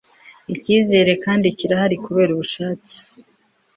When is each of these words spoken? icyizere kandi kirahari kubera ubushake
icyizere 0.53 1.11
kandi 1.23 1.47
kirahari 1.57 1.95
kubera 2.05 2.31
ubushake 2.35 2.93